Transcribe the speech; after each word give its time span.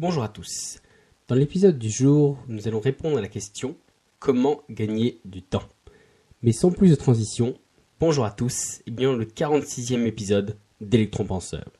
Bonjour 0.00 0.24
à 0.24 0.28
tous. 0.28 0.80
Dans 1.28 1.36
l'épisode 1.36 1.78
du 1.78 1.88
jour, 1.88 2.36
nous 2.48 2.66
allons 2.66 2.80
répondre 2.80 3.16
à 3.16 3.20
la 3.20 3.28
question 3.28 3.76
comment 4.18 4.62
gagner 4.68 5.20
du 5.24 5.40
temps? 5.40 5.62
Mais 6.42 6.50
sans 6.50 6.72
plus 6.72 6.90
de 6.90 6.96
transition, 6.96 7.54
bonjour 8.00 8.24
à 8.24 8.32
tous 8.32 8.82
et 8.88 8.90
bien 8.90 9.12
le 9.12 9.24
46e 9.24 10.04
épisode 10.04 10.58
d'Electron 10.80 11.26
Penseur. 11.26 11.70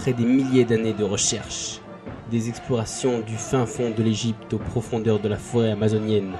Après 0.00 0.14
des 0.14 0.24
milliers 0.24 0.64
d'années 0.64 0.94
de 0.94 1.04
recherche, 1.04 1.82
des 2.30 2.48
explorations 2.48 3.20
du 3.20 3.36
fin 3.36 3.66
fond 3.66 3.90
de 3.90 4.02
l'Égypte 4.02 4.54
aux 4.54 4.58
profondeurs 4.58 5.20
de 5.20 5.28
la 5.28 5.36
forêt 5.36 5.72
amazonienne, 5.72 6.38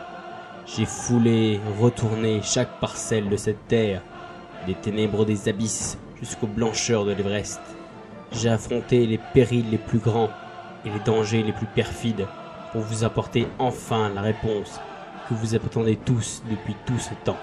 j'ai 0.64 0.87
foulé, 0.87 1.60
retourné 1.78 2.41
chaque 2.42 2.80
parcelle 2.80 3.28
de 3.28 3.37
cette 3.37 3.68
terre, 3.68 4.01
des 4.66 4.73
ténèbres 4.73 5.27
des 5.27 5.51
abysses 5.51 5.98
jusqu'aux 6.18 6.46
blancheurs 6.46 7.04
de 7.04 7.12
l'Everest. 7.12 7.60
J'ai 8.32 8.48
affronté 8.48 9.06
les 9.06 9.20
périls 9.34 9.68
les 9.70 9.77
plus 9.77 9.98
grands 9.98 10.30
et 10.87 10.88
les 10.88 11.01
dangers 11.01 11.42
les 11.42 11.52
plus 11.52 11.66
perfides 11.66 12.27
pour 12.73 12.80
vous 12.80 13.04
apporter 13.04 13.46
enfin 13.59 14.09
la 14.09 14.23
réponse 14.23 14.80
que 15.29 15.34
vous 15.34 15.54
attendez 15.54 15.96
tous 15.96 16.42
depuis 16.51 16.77
tout 16.87 16.98
ce 16.98 17.12
temps. 17.24 17.37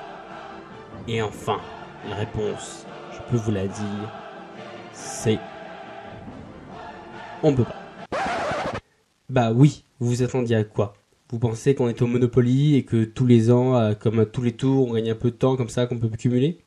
Et 1.08 1.22
enfin, 1.22 1.60
la 2.10 2.16
réponse, 2.16 2.88
je 3.14 3.20
peux 3.30 3.38
vous 3.38 3.52
la 3.52 3.68
dire, 3.68 4.12
c'est 4.94 5.38
on 7.44 7.54
peut 7.54 7.64
pas. 7.64 7.84
Bah 9.30 9.52
oui, 9.52 9.84
vous 10.00 10.10
vous 10.10 10.24
attendiez 10.24 10.56
à 10.56 10.64
quoi? 10.64 10.94
Vous 11.30 11.40
pensez 11.40 11.76
qu'on 11.76 11.90
est 11.90 12.02
au 12.02 12.08
Monopoly 12.08 12.76
et 12.76 12.84
que 12.84 13.04
tous 13.04 13.26
les 13.26 13.52
ans, 13.52 13.76
euh, 13.76 13.94
comme 13.94 14.26
tous 14.26 14.42
les 14.42 14.54
tours, 14.54 14.88
on 14.88 14.94
gagne 14.94 15.12
un 15.12 15.16
peu 15.16 15.32
de 15.32 15.36
temps 15.36 15.58
comme 15.58 15.70
ça 15.70 15.86
qu'on 15.86 16.00
peut 16.00 16.10
cumuler? 16.10 16.60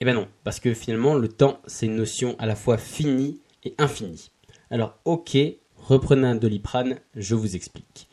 Eh 0.00 0.04
ben 0.04 0.14
non, 0.14 0.28
parce 0.44 0.60
que 0.60 0.74
finalement 0.74 1.14
le 1.14 1.28
temps 1.28 1.60
c'est 1.66 1.86
une 1.86 1.96
notion 1.96 2.36
à 2.38 2.46
la 2.46 2.54
fois 2.54 2.78
finie 2.78 3.40
et 3.64 3.74
infinie. 3.78 4.30
Alors 4.70 4.98
ok, 5.04 5.36
reprenez 5.76 6.26
un 6.26 6.34
doliprane, 6.34 6.98
je 7.14 7.34
vous 7.34 7.56
explique. 7.56 8.08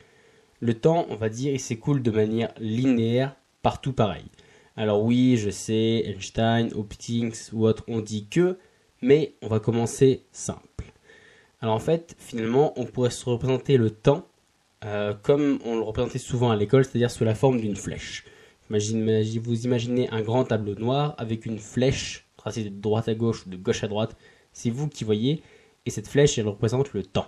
Le 0.59 0.73
temps, 0.75 1.05
on 1.09 1.17
va 1.17 1.27
dire, 1.27 1.51
il 1.51 1.59
s'écoule 1.59 2.01
de 2.01 2.11
manière 2.11 2.53
linéaire 2.57 3.35
partout 3.61 3.91
pareil. 3.91 4.23
Alors 4.77 5.03
oui, 5.03 5.35
je 5.37 5.49
sais, 5.49 6.03
Einstein, 6.05 6.71
Hopkins 6.73 7.31
ou 7.51 7.67
autres 7.67 7.83
ont 7.87 7.99
dit 7.99 8.27
que, 8.27 8.57
mais 9.01 9.33
on 9.41 9.47
va 9.47 9.59
commencer 9.59 10.23
simple. 10.31 10.72
Alors 11.63 11.75
en 11.75 11.79
fait, 11.79 12.13
finalement, 12.19 12.73
on 12.75 12.83
pourrait 12.83 13.09
se 13.09 13.23
représenter 13.23 13.77
le 13.77 13.89
temps 13.89 14.27
euh, 14.83 15.13
comme 15.13 15.59
on 15.63 15.77
le 15.77 15.81
représentait 15.81 16.19
souvent 16.19 16.51
à 16.51 16.57
l'école, 16.57 16.83
c'est-à-dire 16.83 17.09
sous 17.09 17.23
la 17.23 17.35
forme 17.35 17.61
d'une 17.61 17.77
flèche. 17.77 18.25
vous 18.69 19.65
imaginez 19.65 20.09
un 20.09 20.19
grand 20.19 20.43
tableau 20.43 20.75
noir 20.75 21.15
avec 21.17 21.45
une 21.45 21.59
flèche 21.59 22.27
tracée 22.35 22.65
de 22.65 22.81
droite 22.81 23.07
à 23.07 23.15
gauche 23.15 23.45
ou 23.45 23.49
de 23.49 23.55
gauche 23.55 23.81
à 23.81 23.87
droite. 23.87 24.17
C'est 24.51 24.71
vous 24.71 24.89
qui 24.89 25.05
voyez, 25.05 25.41
et 25.85 25.89
cette 25.89 26.09
flèche, 26.09 26.37
elle 26.37 26.49
représente 26.49 26.91
le 26.91 27.01
temps. 27.01 27.27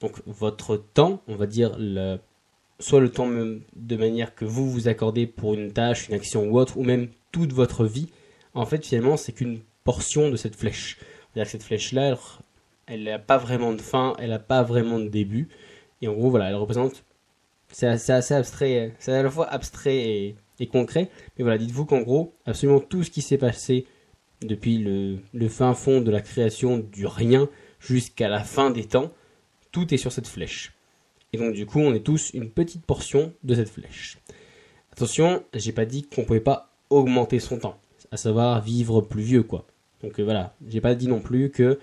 Donc 0.00 0.22
votre 0.24 0.78
temps, 0.78 1.20
on 1.28 1.36
va 1.36 1.46
dire 1.46 1.76
le, 1.78 2.16
soit 2.80 3.00
le 3.00 3.10
temps 3.10 3.28
de 3.28 3.96
manière 3.96 4.34
que 4.34 4.46
vous 4.46 4.70
vous 4.70 4.88
accordez 4.88 5.26
pour 5.26 5.52
une 5.52 5.74
tâche, 5.74 6.08
une 6.08 6.14
action 6.14 6.46
ou 6.46 6.58
autre, 6.58 6.78
ou 6.78 6.84
même 6.84 7.08
toute 7.32 7.52
votre 7.52 7.84
vie, 7.84 8.08
en 8.54 8.64
fait 8.64 8.86
finalement 8.86 9.18
c'est 9.18 9.32
qu'une 9.32 9.60
portion 9.84 10.30
de 10.30 10.36
cette 10.36 10.56
flèche. 10.56 10.96
C'est-à-dire 11.34 11.44
que 11.44 11.50
cette 11.50 11.64
flèche-là, 11.64 12.16
elle 12.86 13.04
n'a 13.04 13.18
pas 13.18 13.38
vraiment 13.38 13.72
de 13.72 13.80
fin, 13.80 14.14
elle 14.18 14.30
n'a 14.30 14.38
pas 14.38 14.62
vraiment 14.62 14.98
de 14.98 15.08
début. 15.08 15.48
Et 16.00 16.08
en 16.08 16.14
gros, 16.14 16.30
voilà, 16.30 16.48
elle 16.48 16.56
représente. 16.56 17.04
C'est 17.70 17.86
assez, 17.86 18.34
abstrait, 18.34 18.92
c'est 18.98 19.12
à 19.12 19.22
la 19.22 19.30
fois 19.30 19.48
abstrait 19.48 20.34
et, 20.58 20.66
concret. 20.66 21.10
Mais 21.36 21.42
voilà, 21.42 21.58
dites-vous 21.58 21.86
qu'en 21.86 22.02
gros, 22.02 22.34
absolument 22.46 22.78
tout 22.78 23.02
ce 23.02 23.10
qui 23.10 23.20
s'est 23.20 23.38
passé 23.38 23.86
depuis 24.42 24.78
le, 24.78 25.48
fin 25.48 25.74
fond 25.74 26.00
de 26.00 26.10
la 26.10 26.20
création 26.20 26.78
du 26.78 27.06
rien 27.06 27.48
jusqu'à 27.80 28.28
la 28.28 28.44
fin 28.44 28.70
des 28.70 28.84
temps, 28.84 29.10
tout 29.72 29.92
est 29.92 29.96
sur 29.96 30.12
cette 30.12 30.28
flèche. 30.28 30.72
Et 31.32 31.38
donc, 31.38 31.54
du 31.54 31.66
coup, 31.66 31.80
on 31.80 31.94
est 31.94 32.04
tous 32.04 32.30
une 32.34 32.50
petite 32.50 32.86
portion 32.86 33.32
de 33.42 33.54
cette 33.54 33.70
flèche. 33.70 34.18
Attention, 34.92 35.42
j'ai 35.54 35.72
pas 35.72 35.86
dit 35.86 36.02
qu'on 36.02 36.24
pouvait 36.24 36.40
pas 36.40 36.70
augmenter 36.90 37.40
son 37.40 37.58
temps, 37.58 37.80
à 38.12 38.16
savoir 38.16 38.60
vivre 38.60 39.00
plus 39.00 39.22
vieux, 39.22 39.42
quoi. 39.42 39.66
Donc 40.02 40.18
euh, 40.18 40.22
voilà, 40.22 40.54
j'ai 40.68 40.80
pas 40.80 40.94
dit 40.94 41.08
non 41.08 41.20
plus 41.20 41.50
que 41.50 41.78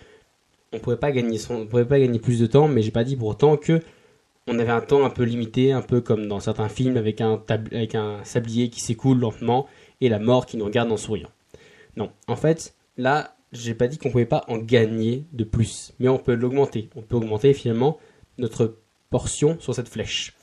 on 0.72 0.80
pouvait 0.80 0.96
pouvait 0.96 1.85
pas 1.85 2.00
gagner 2.00 2.19
plus 2.19 2.40
de 2.40 2.46
temps, 2.46 2.68
mais 2.68 2.81
j'ai 2.81 2.91
pas 2.91 3.03
dit 3.03 3.16
pour 3.16 3.30
autant 3.30 3.57
que 3.57 3.81
on 4.47 4.57
avait 4.57 4.72
un 4.72 4.81
temps 4.81 5.06
un 5.06 5.09
peu 5.09 5.24
limité, 5.24 5.72
un 5.72 5.81
peu 5.81 6.02
comme 6.02 6.28
dans 6.28 6.40
certains 6.40 6.69
films 6.69 6.97
avec 6.97 7.22
un, 7.22 7.44
avec 7.50 7.94
un 7.94 8.24
sablier 8.24 8.69
qui 8.69 8.81
s'écoule 8.81 9.19
lentement 9.19 9.68
et 10.02 10.09
la 10.09 10.19
mort 10.19 10.46
qui 10.46 10.57
nous 10.57 10.66
regarde 10.66 10.91
en 10.91 10.97
souriant. 10.97 11.30
Non, 11.97 12.12
en 12.28 12.35
fait, 12.35 12.74
là, 12.97 13.35
j'ai 13.52 13.75
pas 13.75 13.88
dit 13.88 13.97
qu'on 13.97 14.09
pouvait 14.09 14.25
pas 14.25 14.46
en 14.47 14.57
gagner 14.57 15.25
de 15.34 15.44
plus, 15.44 15.94
mais 16.00 16.07
on 16.07 16.18
peut 16.18 16.34
l'augmenter. 16.34 16.90
On 16.96 17.01
peut 17.01 17.16
augmenter 17.16 17.53
finalement 17.53 18.00
notre 18.38 18.78
portion 19.09 19.57
sur 19.59 19.75
cette 19.75 19.90
flèche. 19.90 20.36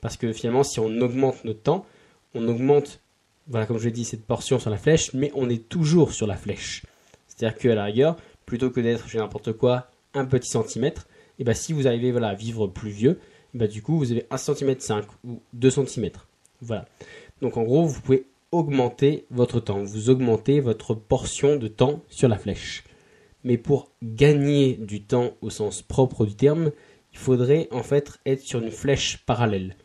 Parce 0.00 0.16
que 0.16 0.32
finalement, 0.32 0.64
si 0.64 0.80
on 0.80 1.00
augmente 1.00 1.44
notre 1.44 1.62
temps, 1.62 1.86
on 2.34 2.48
augmente, 2.48 3.00
voilà, 3.46 3.66
comme 3.66 3.78
je 3.78 3.84
l'ai 3.84 3.92
dit, 3.92 4.04
cette 4.04 4.24
portion 4.24 4.58
sur 4.58 4.70
la 4.70 4.76
flèche, 4.76 5.12
mais 5.14 5.30
on 5.34 5.48
est 5.48 5.68
toujours 5.68 6.12
sur 6.12 6.26
la 6.26 6.36
flèche. 6.36 6.82
C'est-à-dire 7.28 7.58
qu'à 7.58 7.74
la 7.74 7.84
rigueur, 7.84 8.16
plutôt 8.46 8.70
que 8.70 8.80
d'être 8.80 9.08
chez 9.08 9.18
n'importe 9.18 9.52
quoi 9.52 9.90
un 10.14 10.24
petit 10.24 10.50
centimètre, 10.50 11.08
et 11.38 11.44
bah 11.44 11.54
si 11.54 11.72
vous 11.72 11.86
arrivez 11.86 12.12
voilà, 12.12 12.28
à 12.28 12.34
vivre 12.34 12.66
plus 12.66 12.90
vieux, 12.90 13.18
bah 13.54 13.66
du 13.66 13.82
coup 13.82 13.98
vous 13.98 14.12
avez 14.12 14.26
1 14.30 14.36
cm 14.36 14.78
5 14.78 15.04
ou 15.24 15.40
2 15.54 15.70
cm. 15.70 16.10
Voilà. 16.60 16.86
Donc 17.40 17.56
en 17.56 17.62
gros, 17.62 17.84
vous 17.84 18.00
pouvez 18.00 18.26
augmenter 18.52 19.24
votre 19.30 19.60
temps, 19.60 19.82
vous 19.82 20.10
augmentez 20.10 20.60
votre 20.60 20.94
portion 20.94 21.56
de 21.56 21.68
temps 21.68 22.02
sur 22.08 22.28
la 22.28 22.38
flèche. 22.38 22.84
Mais 23.44 23.56
pour 23.56 23.90
gagner 24.02 24.74
du 24.74 25.02
temps 25.02 25.32
au 25.40 25.50
sens 25.50 25.82
propre 25.82 26.26
du 26.26 26.36
terme, 26.36 26.70
il 27.12 27.18
faudrait 27.18 27.68
en 27.72 27.82
fait 27.82 28.20
être 28.24 28.40
sur 28.40 28.60
une 28.62 28.70
flèche 28.70 29.24
parallèle. 29.26 29.76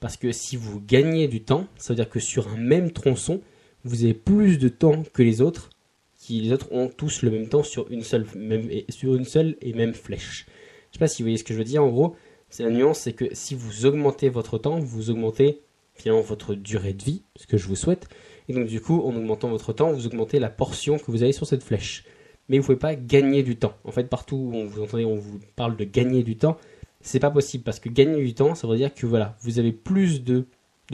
Parce 0.00 0.16
que 0.16 0.32
si 0.32 0.56
vous 0.56 0.80
gagnez 0.80 1.28
du 1.28 1.42
temps, 1.42 1.66
ça 1.76 1.92
veut 1.92 1.96
dire 1.96 2.08
que 2.08 2.20
sur 2.20 2.48
un 2.48 2.56
même 2.56 2.92
tronçon, 2.92 3.40
vous 3.84 4.04
avez 4.04 4.14
plus 4.14 4.58
de 4.58 4.68
temps 4.68 5.02
que 5.12 5.22
les 5.22 5.40
autres 5.40 5.70
les 6.38 6.52
autres 6.52 6.70
ont 6.70 6.88
tous 6.88 7.22
le 7.22 7.32
même 7.32 7.48
temps 7.48 7.64
sur 7.64 7.90
une 7.90 8.04
seule, 8.04 8.26
et 9.60 9.72
même 9.72 9.94
flèche. 9.94 10.46
Je 10.90 10.96
sais 10.96 10.98
pas 11.00 11.08
si 11.08 11.22
vous 11.22 11.26
voyez 11.26 11.38
ce 11.38 11.44
que 11.44 11.54
je 11.54 11.58
veux 11.58 11.64
dire. 11.64 11.82
En 11.82 11.88
gros, 11.88 12.14
c'est 12.48 12.62
la 12.62 12.70
nuance, 12.70 13.00
c'est 13.00 13.14
que 13.14 13.24
si 13.32 13.56
vous 13.56 13.86
augmentez 13.86 14.28
votre 14.28 14.58
temps, 14.58 14.78
vous 14.78 15.10
augmentez 15.10 15.62
finalement 15.94 16.22
votre 16.22 16.54
durée 16.54 16.92
de 16.92 17.02
vie, 17.02 17.22
ce 17.36 17.46
que 17.46 17.56
je 17.56 17.66
vous 17.66 17.76
souhaite. 17.76 18.08
Et 18.48 18.52
donc 18.52 18.66
du 18.66 18.80
coup, 18.80 19.00
en 19.00 19.14
augmentant 19.16 19.48
votre 19.48 19.72
temps, 19.72 19.92
vous 19.92 20.06
augmentez 20.06 20.38
la 20.38 20.50
portion 20.50 20.98
que 20.98 21.10
vous 21.10 21.22
avez 21.22 21.32
sur 21.32 21.46
cette 21.46 21.62
flèche. 21.62 22.04
Mais 22.48 22.58
vous 22.58 22.62
ne 22.62 22.66
pouvez 22.66 22.78
pas 22.78 22.94
gagner 22.96 23.42
du 23.42 23.56
temps. 23.56 23.74
En 23.84 23.92
fait, 23.92 24.04
partout 24.04 24.36
où 24.36 24.54
on 24.54 24.66
vous 24.66 24.82
entendez, 24.82 25.04
on 25.04 25.16
vous 25.16 25.40
parle 25.56 25.76
de 25.76 25.84
gagner 25.84 26.22
du 26.22 26.36
temps, 26.36 26.56
c'est 27.00 27.20
pas 27.20 27.30
possible 27.30 27.64
parce 27.64 27.80
que 27.80 27.88
gagner 27.88 28.22
du 28.22 28.34
temps, 28.34 28.54
ça 28.54 28.66
veut 28.66 28.76
dire 28.76 28.92
que 28.92 29.06
voilà, 29.06 29.36
vous 29.42 29.58
avez 29.58 29.72
plus 29.72 30.24
de 30.24 30.46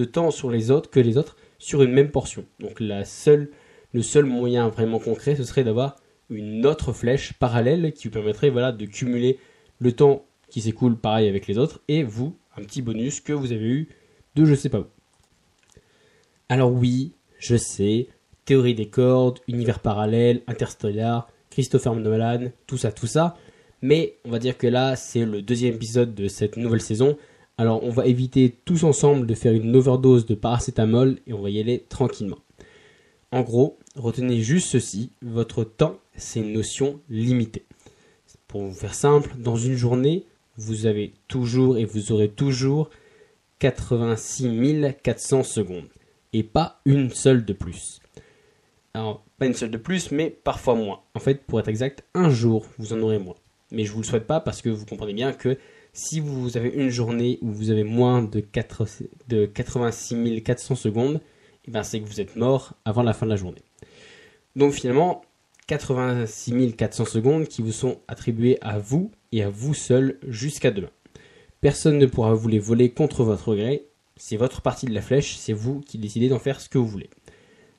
temps 0.04 0.30
sur 0.30 0.50
les 0.50 0.70
autres 0.70 0.90
que 0.90 1.00
les 1.00 1.16
autres 1.16 1.36
sur 1.58 1.82
une 1.82 1.92
même 1.92 2.10
portion. 2.10 2.44
Donc 2.60 2.80
la 2.80 3.04
seule 3.06 3.50
le 3.92 4.02
seul 4.02 4.24
moyen 4.24 4.68
vraiment 4.68 4.98
concret, 4.98 5.36
ce 5.36 5.44
serait 5.44 5.64
d'avoir 5.64 5.96
une 6.30 6.66
autre 6.66 6.92
flèche 6.92 7.32
parallèle 7.34 7.92
qui 7.92 8.08
vous 8.08 8.12
permettrait 8.12 8.50
voilà, 8.50 8.72
de 8.72 8.84
cumuler 8.86 9.38
le 9.78 9.92
temps 9.92 10.24
qui 10.48 10.60
s'écoule 10.60 10.96
pareil 10.96 11.28
avec 11.28 11.46
les 11.46 11.58
autres 11.58 11.80
et 11.88 12.02
vous, 12.02 12.36
un 12.56 12.62
petit 12.62 12.82
bonus 12.82 13.20
que 13.20 13.32
vous 13.32 13.52
avez 13.52 13.66
eu 13.66 13.88
de 14.34 14.44
je 14.44 14.54
sais 14.54 14.68
pas 14.68 14.80
où. 14.80 14.86
Alors 16.48 16.72
oui, 16.72 17.12
je 17.38 17.56
sais, 17.56 18.08
théorie 18.44 18.74
des 18.74 18.88
cordes, 18.88 19.40
univers 19.48 19.80
parallèle, 19.80 20.42
interstellar, 20.46 21.28
Christopher 21.50 21.94
Nolan, 21.94 22.50
tout 22.66 22.76
ça, 22.76 22.92
tout 22.92 23.06
ça. 23.06 23.36
Mais 23.82 24.16
on 24.24 24.30
va 24.30 24.38
dire 24.38 24.56
que 24.56 24.66
là, 24.66 24.96
c'est 24.96 25.24
le 25.24 25.42
deuxième 25.42 25.74
épisode 25.74 26.14
de 26.14 26.28
cette 26.28 26.56
nouvelle 26.56 26.80
saison. 26.80 27.16
Alors 27.58 27.82
on 27.82 27.90
va 27.90 28.06
éviter 28.06 28.54
tous 28.64 28.84
ensemble 28.84 29.26
de 29.26 29.34
faire 29.34 29.52
une 29.52 29.74
overdose 29.74 30.26
de 30.26 30.34
paracétamol 30.34 31.18
et 31.26 31.32
on 31.32 31.40
va 31.40 31.50
y 31.50 31.60
aller 31.60 31.84
tranquillement. 31.88 32.38
En 33.36 33.42
gros, 33.42 33.76
retenez 33.96 34.40
juste 34.40 34.68
ceci, 34.68 35.10
votre 35.20 35.62
temps, 35.62 35.98
c'est 36.16 36.40
une 36.40 36.54
notion 36.54 37.00
limitée. 37.10 37.66
Pour 38.48 38.62
vous 38.62 38.72
faire 38.72 38.94
simple, 38.94 39.34
dans 39.36 39.56
une 39.56 39.76
journée, 39.76 40.24
vous 40.56 40.86
avez 40.86 41.12
toujours 41.28 41.76
et 41.76 41.84
vous 41.84 42.12
aurez 42.12 42.30
toujours 42.30 42.88
86 43.58 44.94
400 45.02 45.42
secondes. 45.42 45.90
Et 46.32 46.44
pas 46.44 46.80
une 46.86 47.10
seule 47.10 47.44
de 47.44 47.52
plus. 47.52 48.00
Alors, 48.94 49.22
pas 49.38 49.44
une 49.44 49.52
seule 49.52 49.70
de 49.70 49.76
plus, 49.76 50.12
mais 50.12 50.30
parfois 50.30 50.74
moins. 50.74 51.02
En 51.12 51.20
fait, 51.20 51.44
pour 51.44 51.60
être 51.60 51.68
exact, 51.68 52.04
un 52.14 52.30
jour, 52.30 52.64
vous 52.78 52.94
en 52.94 53.02
aurez 53.02 53.18
moins. 53.18 53.36
Mais 53.70 53.84
je 53.84 53.90
ne 53.90 53.96
vous 53.96 54.00
le 54.00 54.06
souhaite 54.06 54.26
pas 54.26 54.40
parce 54.40 54.62
que 54.62 54.70
vous 54.70 54.86
comprenez 54.86 55.12
bien 55.12 55.34
que 55.34 55.58
Si 55.92 56.20
vous 56.20 56.56
avez 56.56 56.70
une 56.70 56.88
journée 56.88 57.38
où 57.42 57.52
vous 57.52 57.68
avez 57.68 57.84
moins 57.84 58.22
de, 58.22 58.40
4, 58.40 58.86
de 59.28 59.44
86 59.44 60.42
400 60.42 60.74
secondes, 60.74 61.20
eh 61.68 61.70
ben 61.70 61.82
c'est 61.82 62.00
que 62.00 62.06
vous 62.06 62.20
êtes 62.20 62.36
mort 62.36 62.74
avant 62.84 63.02
la 63.02 63.12
fin 63.12 63.26
de 63.26 63.30
la 63.30 63.36
journée. 63.36 63.62
Donc 64.54 64.72
finalement, 64.72 65.22
86 65.66 66.74
400 66.76 67.04
secondes 67.04 67.48
qui 67.48 67.62
vous 67.62 67.72
sont 67.72 68.00
attribuées 68.08 68.58
à 68.60 68.78
vous 68.78 69.10
et 69.32 69.42
à 69.42 69.50
vous 69.50 69.74
seul 69.74 70.18
jusqu'à 70.26 70.70
demain. 70.70 70.90
Personne 71.60 71.98
ne 71.98 72.06
pourra 72.06 72.34
vous 72.34 72.48
les 72.48 72.58
voler 72.58 72.90
contre 72.90 73.24
votre 73.24 73.54
gré. 73.54 73.86
C'est 74.16 74.36
votre 74.36 74.62
partie 74.62 74.86
de 74.86 74.94
la 74.94 75.02
flèche, 75.02 75.36
c'est 75.36 75.52
vous 75.52 75.80
qui 75.80 75.98
décidez 75.98 76.28
d'en 76.28 76.38
faire 76.38 76.60
ce 76.60 76.68
que 76.68 76.78
vous 76.78 76.86
voulez. 76.86 77.10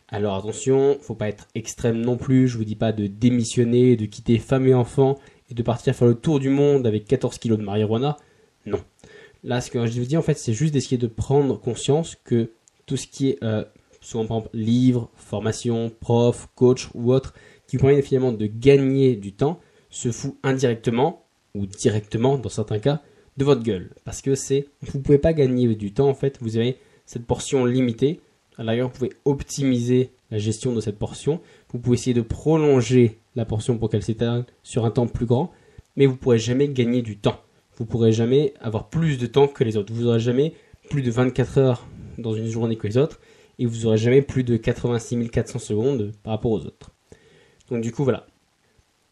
Alors 0.10 0.36
attention, 0.36 0.98
faut 1.02 1.16
pas 1.16 1.28
être 1.28 1.48
extrême 1.56 2.02
non 2.02 2.18
plus, 2.18 2.48
je 2.48 2.58
vous 2.58 2.64
dis 2.64 2.76
pas 2.76 2.92
de 2.92 3.08
démissionner, 3.08 3.96
de 3.96 4.06
quitter 4.06 4.38
femme 4.38 4.68
et 4.68 4.74
enfants 4.74 5.18
et 5.50 5.54
de 5.54 5.64
partir 5.64 5.96
faire 5.96 6.08
le 6.08 6.16
tour 6.16 6.40
du 6.40 6.50
monde 6.50 6.88
avec 6.88 7.06
14 7.06 7.38
kilos 7.38 7.58
de 7.58 7.64
marijuana. 7.64 8.18
Non. 8.66 8.80
Là, 9.44 9.62
ce 9.62 9.72
que 9.72 9.86
je 9.86 10.00
vous 10.00 10.06
dis, 10.06 10.18
en 10.18 10.22
fait, 10.22 10.38
c'est 10.38 10.54
juste 10.54 10.74
d'essayer 10.74 10.98
de 10.98 11.08
prendre 11.08 11.60
conscience 11.60 12.18
que 12.24 12.52
tout 12.86 12.98
ce 12.98 13.08
qui 13.08 13.30
est, 13.30 13.44
euh, 13.44 13.64
souvent 14.08 14.26
par 14.26 14.38
exemple, 14.38 14.58
livres, 14.58 15.10
formation, 15.16 15.92
prof, 16.00 16.48
coach 16.56 16.88
ou 16.94 17.12
autre, 17.12 17.34
qui 17.68 17.78
permet 17.78 18.02
finalement 18.02 18.32
de 18.32 18.46
gagner 18.46 19.18
du 19.18 19.34
temps, 19.34 19.60
se 19.90 20.14
fout 20.14 20.38
indirectement, 20.44 21.26
ou 21.54 21.66
directement 21.66 22.38
dans 22.38 22.48
certains 22.48 22.80
cas, 22.80 23.02
de 23.36 23.44
votre 23.44 23.64
gueule. 23.64 23.92
Parce 24.06 24.22
que 24.22 24.32
vous 24.84 25.02
pouvez 25.02 25.18
pas 25.18 25.34
gagner 25.34 25.76
du 25.76 25.92
temps, 25.92 26.08
en 26.08 26.14
fait, 26.14 26.38
vous 26.40 26.56
avez 26.56 26.78
cette 27.06 27.26
portion 27.26 27.66
limitée. 27.66 28.22
L'arrière, 28.58 28.88
vous 28.88 28.94
pouvez 28.94 29.12
optimiser 29.26 30.12
la 30.32 30.38
gestion 30.38 30.74
de 30.74 30.80
cette 30.80 30.98
portion. 30.98 31.42
Vous 31.74 31.80
pouvez 31.80 31.96
essayer 31.96 32.14
de 32.14 32.22
prolonger 32.22 33.20
la 33.36 33.44
portion 33.44 33.78
pour 33.78 33.90
qu'elle 33.90 34.04
s'éteigne 34.04 34.46
sur 34.64 34.86
un 34.86 34.92
temps 34.92 35.08
plus 35.08 35.26
grand, 35.26 35.52
mais 35.98 36.06
vous 36.06 36.14
ne 36.14 36.18
pourrez 36.18 36.40
jamais 36.40 36.70
gagner 36.70 37.02
du 37.02 37.18
temps. 37.18 37.42
Vous 37.76 37.84
ne 37.84 37.90
pourrez 37.90 38.14
jamais 38.14 38.54
avoir 38.62 38.88
plus 38.88 39.18
de 39.18 39.28
temps 39.28 39.50
que 39.50 39.66
les 39.66 39.76
autres. 39.76 39.94
Vous 39.94 40.04
n'aurez 40.04 40.22
jamais 40.22 40.54
plus 40.90 41.02
de 41.02 41.12
24 41.12 41.58
heures 41.58 41.88
dans 42.18 42.34
une 42.34 42.48
journée 42.48 42.78
que 42.78 42.88
les 42.88 42.98
autres, 42.98 43.20
et 43.60 43.66
vous 43.66 43.84
n'aurez 43.84 43.98
jamais 43.98 44.22
plus 44.22 44.44
de 44.44 44.58
86 44.58 45.30
400 45.30 45.60
secondes 45.60 46.12
par 46.24 46.34
rapport 46.34 46.52
aux 46.52 46.66
autres. 46.66 46.92
Donc 47.70 47.82
du 47.82 47.92
coup, 47.92 48.04
voilà. 48.04 48.28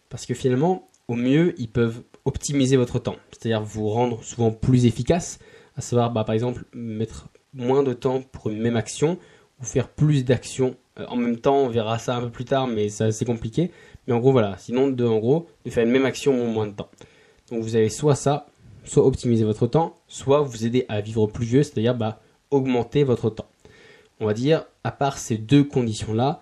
Parce 0.09 0.25
que 0.25 0.33
finalement, 0.33 0.87
au 1.07 1.15
mieux, 1.15 1.53
ils 1.59 1.69
peuvent 1.69 2.03
optimiser 2.25 2.77
votre 2.77 2.99
temps, 2.99 3.17
c'est-à-dire 3.31 3.61
vous 3.61 3.89
rendre 3.89 4.23
souvent 4.23 4.51
plus 4.51 4.85
efficace, 4.85 5.39
à 5.75 5.81
savoir 5.81 6.11
bah, 6.11 6.23
par 6.23 6.33
exemple 6.33 6.63
mettre 6.73 7.29
moins 7.53 7.83
de 7.83 7.93
temps 7.93 8.21
pour 8.21 8.49
une 8.49 8.61
même 8.61 8.75
action 8.75 9.17
ou 9.59 9.63
faire 9.63 9.87
plus 9.89 10.25
d'actions 10.25 10.75
euh, 10.99 11.05
en 11.07 11.15
même 11.15 11.37
temps. 11.37 11.57
On 11.57 11.69
verra 11.69 11.99
ça 11.99 12.15
un 12.15 12.21
peu 12.21 12.29
plus 12.29 12.45
tard, 12.45 12.67
mais 12.67 12.89
c'est 12.89 13.05
assez 13.05 13.25
compliqué. 13.25 13.71
Mais 14.07 14.13
en 14.13 14.19
gros, 14.19 14.31
voilà. 14.31 14.57
Sinon, 14.57 14.87
de, 14.89 15.05
en 15.05 15.19
gros, 15.19 15.47
faire 15.67 15.85
une 15.85 15.91
même 15.91 16.05
action 16.05 16.33
en 16.33 16.47
moins 16.47 16.67
de 16.67 16.73
temps. 16.73 16.89
Donc 17.49 17.61
vous 17.61 17.75
avez 17.75 17.89
soit 17.89 18.15
ça, 18.15 18.47
soit 18.83 19.05
optimiser 19.05 19.43
votre 19.43 19.67
temps, 19.67 19.97
soit 20.07 20.41
vous 20.41 20.65
aider 20.65 20.85
à 20.89 21.01
vivre 21.01 21.27
plus 21.27 21.45
vieux, 21.45 21.63
c'est-à-dire 21.63 21.95
bah, 21.95 22.21
augmenter 22.51 23.03
votre 23.03 23.29
temps. 23.29 23.47
On 24.19 24.25
va 24.25 24.33
dire, 24.33 24.65
à 24.83 24.91
part 24.91 25.17
ces 25.17 25.37
deux 25.37 25.63
conditions-là, 25.63 26.41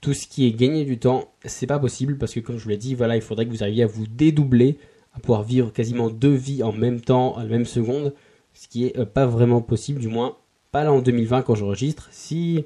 tout 0.00 0.14
ce 0.14 0.26
qui 0.26 0.46
est 0.46 0.52
gagner 0.52 0.84
du 0.84 0.98
temps, 0.98 1.32
c'est 1.44 1.66
pas 1.66 1.78
possible 1.78 2.18
parce 2.18 2.34
que 2.34 2.40
comme 2.40 2.58
je 2.58 2.64
vous 2.64 2.70
l'ai 2.70 2.76
dit, 2.76 2.94
voilà, 2.94 3.16
il 3.16 3.22
faudrait 3.22 3.46
que 3.46 3.50
vous 3.50 3.62
arriviez 3.62 3.84
à 3.84 3.86
vous 3.86 4.06
dédoubler, 4.06 4.78
à 5.14 5.20
pouvoir 5.20 5.42
vivre 5.42 5.72
quasiment 5.72 6.10
deux 6.10 6.34
vies 6.34 6.62
en 6.62 6.72
même 6.72 7.00
temps, 7.00 7.36
à 7.36 7.44
la 7.44 7.50
même 7.50 7.66
seconde, 7.66 8.12
ce 8.54 8.68
qui 8.68 8.86
est 8.86 8.98
euh, 8.98 9.04
pas 9.04 9.26
vraiment 9.26 9.60
possible, 9.60 10.00
du 10.00 10.08
moins 10.08 10.36
pas 10.72 10.84
là 10.84 10.92
en 10.92 11.00
2020 11.00 11.42
quand 11.42 11.54
j'enregistre. 11.54 12.08
Si 12.10 12.64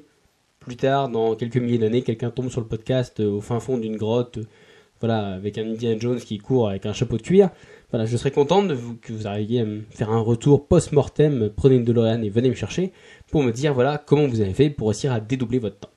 plus 0.59 0.77
tard, 0.77 1.09
dans 1.09 1.35
quelques 1.35 1.57
milliers 1.57 1.77
d'années, 1.77 2.01
quelqu'un 2.01 2.31
tombe 2.31 2.49
sur 2.49 2.61
le 2.61 2.67
podcast 2.67 3.19
euh, 3.19 3.29
au 3.29 3.41
fin 3.41 3.59
fond 3.59 3.77
d'une 3.77 3.97
grotte, 3.97 4.39
euh, 4.39 4.45
voilà, 4.99 5.33
avec 5.33 5.57
un 5.57 5.69
Indiana 5.69 5.99
Jones 5.99 6.19
qui 6.19 6.39
court 6.39 6.69
avec 6.69 6.85
un 6.85 6.93
chapeau 6.93 7.17
de 7.17 7.21
cuir. 7.21 7.49
Voilà, 7.91 8.05
je 8.05 8.17
serais 8.17 8.31
content 8.31 8.63
de 8.63 8.75
que 9.01 9.13
vous 9.13 9.27
arriviez 9.27 9.61
à 9.61 9.65
me 9.65 9.81
faire 9.89 10.11
un 10.11 10.19
retour 10.19 10.67
post-mortem, 10.67 11.51
prenez 11.55 11.75
une 11.75 11.85
DeLorean 11.85 12.21
et 12.21 12.29
venez 12.29 12.49
me 12.49 12.55
chercher 12.55 12.91
pour 13.31 13.43
me 13.43 13.51
dire 13.51 13.73
voilà 13.73 13.97
comment 13.97 14.27
vous 14.27 14.41
avez 14.41 14.53
fait 14.53 14.69
pour 14.69 14.89
réussir 14.89 15.13
à 15.13 15.19
dédoubler 15.21 15.59
votre 15.59 15.79
temps. 15.79 15.91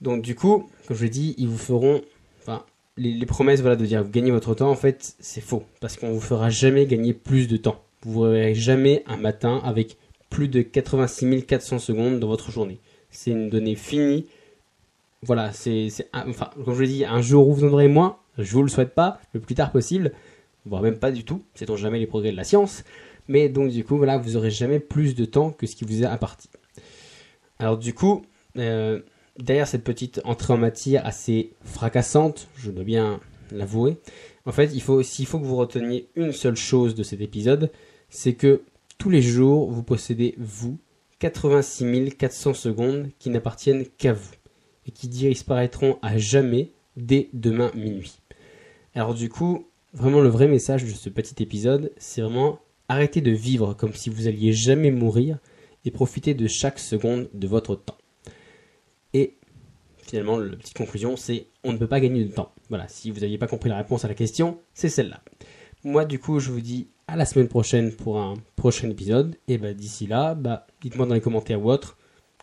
Donc 0.00 0.22
du 0.22 0.34
coup, 0.34 0.68
comme 0.86 0.96
je 0.96 1.04
l'ai 1.04 1.10
dit, 1.10 1.34
ils 1.38 1.46
vous 1.46 1.58
feront, 1.58 2.02
enfin, 2.42 2.64
les, 2.96 3.24
promesses 3.26 3.60
voilà 3.60 3.76
de 3.76 3.86
dire 3.86 4.02
vous 4.02 4.10
gagnez 4.10 4.32
votre 4.32 4.54
temps, 4.54 4.70
en 4.70 4.74
fait, 4.74 5.14
c'est 5.20 5.40
faux 5.40 5.62
parce 5.80 5.96
qu'on 5.96 6.12
vous 6.12 6.20
fera 6.20 6.50
jamais 6.50 6.86
gagner 6.86 7.12
plus 7.12 7.46
de 7.46 7.56
temps. 7.56 7.80
Vous 8.02 8.26
ne 8.26 8.52
jamais 8.52 9.04
un 9.06 9.16
matin 9.16 9.60
avec 9.64 9.96
plus 10.28 10.48
de 10.48 10.60
86 10.60 11.44
400 11.44 11.78
secondes 11.78 12.18
dans 12.18 12.28
votre 12.28 12.50
journée 12.50 12.80
c'est 13.14 13.30
une 13.30 13.48
donnée 13.48 13.76
finie. 13.76 14.26
Voilà, 15.22 15.52
c'est, 15.52 15.88
enfin, 16.12 16.50
comme 16.64 16.74
je 16.74 16.82
l'ai 16.82 16.88
dit, 16.88 17.04
un 17.06 17.22
jour 17.22 17.48
où 17.48 17.54
vous 17.54 17.64
en 17.64 17.72
aurez 17.72 17.88
moins, 17.88 18.18
je 18.36 18.52
vous 18.52 18.62
le 18.62 18.68
souhaite 18.68 18.94
pas, 18.94 19.20
le 19.32 19.40
plus 19.40 19.54
tard 19.54 19.72
possible, 19.72 20.12
voire 20.66 20.82
même 20.82 20.98
pas 20.98 21.10
du 21.10 21.24
tout, 21.24 21.44
sait-on 21.54 21.76
jamais 21.76 21.98
les 21.98 22.06
progrès 22.06 22.30
de 22.30 22.36
la 22.36 22.44
science, 22.44 22.84
mais 23.28 23.48
donc 23.48 23.70
du 23.70 23.84
coup, 23.84 23.96
voilà, 23.96 24.18
vous 24.18 24.36
aurez 24.36 24.50
jamais 24.50 24.80
plus 24.80 25.14
de 25.14 25.24
temps 25.24 25.50
que 25.50 25.66
ce 25.66 25.76
qui 25.76 25.84
vous 25.84 26.02
est 26.02 26.06
imparti. 26.06 26.48
Alors 27.58 27.78
du 27.78 27.94
coup, 27.94 28.22
euh, 28.58 29.00
derrière 29.38 29.66
cette 29.66 29.84
petite 29.84 30.20
entrée 30.24 30.52
en 30.52 30.58
matière 30.58 31.06
assez 31.06 31.52
fracassante, 31.62 32.48
je 32.56 32.70
dois 32.70 32.84
bien 32.84 33.20
l'avouer, 33.50 33.98
en 34.46 34.52
fait, 34.52 34.70
il 34.74 34.82
faut, 34.82 35.02
s'il 35.02 35.26
faut 35.26 35.38
que 35.38 35.46
vous 35.46 35.56
reteniez 35.56 36.08
une 36.16 36.32
seule 36.32 36.56
chose 36.56 36.94
de 36.94 37.02
cet 37.02 37.20
épisode, 37.20 37.70
c'est 38.10 38.34
que 38.34 38.62
tous 38.98 39.10
les 39.10 39.22
jours, 39.22 39.70
vous 39.70 39.82
possédez, 39.82 40.34
vous, 40.38 40.78
86 41.20 42.10
400 42.16 42.54
secondes 42.54 43.08
qui 43.18 43.30
n'appartiennent 43.30 43.86
qu'à 43.96 44.12
vous 44.12 44.34
et 44.86 44.90
qui 44.90 45.08
disparaîtront 45.08 45.98
à 46.02 46.18
jamais 46.18 46.72
dès 46.96 47.30
demain 47.32 47.70
minuit. 47.74 48.18
Alors 48.94 49.14
du 49.14 49.28
coup, 49.30 49.66
vraiment 49.94 50.20
le 50.20 50.28
vrai 50.28 50.48
message 50.48 50.84
de 50.84 50.90
ce 50.90 51.08
petit 51.08 51.42
épisode, 51.42 51.92
c'est 51.96 52.20
vraiment 52.20 52.58
arrêtez 52.88 53.20
de 53.20 53.30
vivre 53.30 53.74
comme 53.74 53.94
si 53.94 54.10
vous 54.10 54.28
alliez 54.28 54.52
jamais 54.52 54.90
mourir 54.90 55.38
et 55.84 55.90
profitez 55.90 56.34
de 56.34 56.46
chaque 56.46 56.78
seconde 56.78 57.28
de 57.32 57.46
votre 57.46 57.74
temps. 57.74 57.96
Et 59.14 59.34
finalement, 60.02 60.38
la 60.38 60.56
petite 60.56 60.76
conclusion, 60.76 61.16
c'est 61.16 61.46
on 61.62 61.72
ne 61.72 61.78
peut 61.78 61.86
pas 61.86 62.00
gagner 62.00 62.24
de 62.24 62.32
temps. 62.32 62.52
Voilà, 62.68 62.88
si 62.88 63.10
vous 63.10 63.20
n'aviez 63.20 63.38
pas 63.38 63.46
compris 63.46 63.70
la 63.70 63.76
réponse 63.76 64.04
à 64.04 64.08
la 64.08 64.14
question, 64.14 64.58
c'est 64.74 64.88
celle-là. 64.88 65.20
Moi, 65.84 66.04
du 66.04 66.18
coup, 66.18 66.40
je 66.40 66.50
vous 66.50 66.60
dis 66.60 66.88
à 67.06 67.16
la 67.16 67.26
semaine 67.26 67.48
prochaine 67.48 67.92
pour 67.92 68.18
un 68.18 68.34
prochain 68.56 68.88
épisode. 68.90 69.36
Et 69.48 69.58
bah, 69.58 69.74
d'ici 69.74 70.06
là, 70.06 70.34
bah, 70.34 70.66
dites-moi 70.80 71.06
dans 71.06 71.14
les 71.14 71.20
commentaires 71.20 71.62
ou 71.62 71.70
autres 71.70 71.98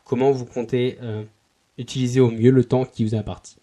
comment 0.06 0.32
vous 0.32 0.46
comptez 0.46 0.98
euh, 1.02 1.24
utiliser 1.78 2.20
au 2.20 2.30
mieux 2.30 2.52
le 2.52 2.64
temps 2.64 2.86
qui 2.86 3.04
vous 3.04 3.16
est 3.16 3.18
imparti. 3.18 3.58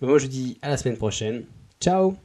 Bah, 0.00 0.08
moi, 0.08 0.18
je 0.18 0.24
vous 0.24 0.30
dis 0.30 0.58
à 0.62 0.68
la 0.68 0.76
semaine 0.76 0.96
prochaine. 0.96 1.44
Ciao 1.80 2.16